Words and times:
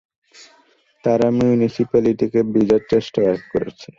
তারা 1.03 1.27
মিউনিসিপ্যালিটিকে 1.37 2.39
বোঝাবার 2.51 2.81
চেষ্টা 2.91 3.21
করছে। 3.51 3.89